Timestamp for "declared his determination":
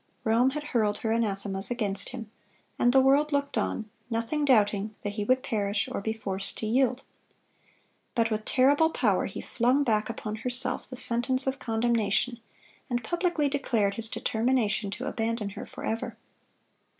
13.47-14.89